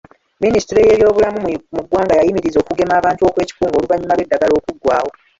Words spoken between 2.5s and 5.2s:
okugema abantu okwekikungo oluvannyuma lw’eddagala okuggwaawo.